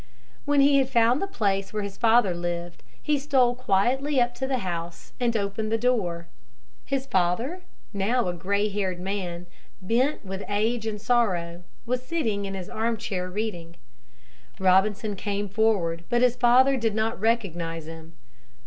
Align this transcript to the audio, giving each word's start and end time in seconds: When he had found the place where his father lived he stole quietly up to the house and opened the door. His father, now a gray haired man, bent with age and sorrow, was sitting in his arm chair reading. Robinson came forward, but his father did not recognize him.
When 0.45 0.61
he 0.61 0.79
had 0.79 0.89
found 0.89 1.21
the 1.21 1.27
place 1.27 1.71
where 1.71 1.83
his 1.83 1.95
father 1.95 2.33
lived 2.33 2.81
he 3.03 3.19
stole 3.19 3.53
quietly 3.53 4.19
up 4.19 4.33
to 4.33 4.47
the 4.47 4.57
house 4.65 5.13
and 5.19 5.37
opened 5.37 5.71
the 5.71 5.77
door. 5.77 6.27
His 6.85 7.05
father, 7.05 7.61
now 7.93 8.27
a 8.27 8.33
gray 8.33 8.67
haired 8.67 8.99
man, 8.99 9.45
bent 9.79 10.25
with 10.25 10.41
age 10.49 10.87
and 10.87 10.99
sorrow, 10.99 11.65
was 11.85 12.01
sitting 12.01 12.45
in 12.45 12.55
his 12.55 12.67
arm 12.67 12.97
chair 12.97 13.29
reading. 13.29 13.75
Robinson 14.59 15.15
came 15.15 15.47
forward, 15.47 16.03
but 16.09 16.23
his 16.23 16.35
father 16.35 16.77
did 16.77 16.95
not 16.95 17.19
recognize 17.21 17.85
him. 17.85 18.13